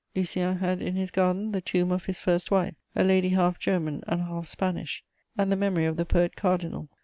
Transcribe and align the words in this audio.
Lucien 0.15 0.57
had 0.57 0.81
in 0.81 0.95
his 0.95 1.11
garden 1.11 1.51
the 1.51 1.61
tomb 1.61 1.91
of 1.91 2.05
his 2.05 2.17
first 2.17 2.49
wife, 2.49 2.73
a 2.95 3.03
lady 3.03 3.29
half 3.29 3.59
German 3.59 4.03
and 4.07 4.23
half 4.23 4.47
Spanish, 4.47 5.03
and 5.37 5.51
the 5.51 5.55
memory 5.55 5.85
of 5.85 5.95
the 5.95 6.05
poet 6.07 6.35
cardinal. 6.35 6.89